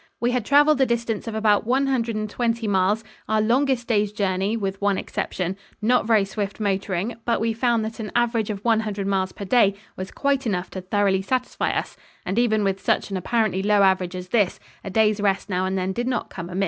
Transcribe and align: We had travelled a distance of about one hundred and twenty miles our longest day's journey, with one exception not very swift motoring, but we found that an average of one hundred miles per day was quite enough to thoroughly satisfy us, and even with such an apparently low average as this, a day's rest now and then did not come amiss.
We 0.19 0.31
had 0.31 0.45
travelled 0.45 0.81
a 0.81 0.85
distance 0.87 1.27
of 1.27 1.35
about 1.35 1.67
one 1.67 1.85
hundred 1.85 2.15
and 2.15 2.27
twenty 2.27 2.67
miles 2.67 3.03
our 3.29 3.39
longest 3.39 3.87
day's 3.87 4.11
journey, 4.11 4.57
with 4.57 4.81
one 4.81 4.97
exception 4.97 5.55
not 5.79 6.07
very 6.07 6.25
swift 6.25 6.59
motoring, 6.59 7.17
but 7.23 7.39
we 7.39 7.53
found 7.53 7.85
that 7.85 7.99
an 7.99 8.11
average 8.15 8.49
of 8.49 8.65
one 8.65 8.79
hundred 8.79 9.05
miles 9.05 9.31
per 9.31 9.45
day 9.45 9.75
was 9.95 10.09
quite 10.09 10.47
enough 10.47 10.71
to 10.71 10.81
thoroughly 10.81 11.21
satisfy 11.21 11.69
us, 11.69 11.97
and 12.25 12.39
even 12.39 12.63
with 12.63 12.81
such 12.81 13.11
an 13.11 13.15
apparently 13.17 13.61
low 13.61 13.83
average 13.83 14.15
as 14.15 14.29
this, 14.29 14.59
a 14.83 14.89
day's 14.89 15.21
rest 15.21 15.51
now 15.51 15.65
and 15.65 15.77
then 15.77 15.93
did 15.93 16.07
not 16.07 16.31
come 16.31 16.49
amiss. 16.49 16.59